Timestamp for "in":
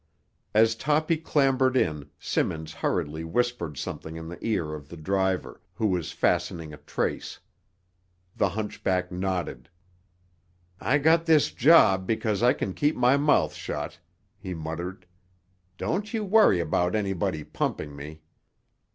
1.77-2.09, 4.15-4.29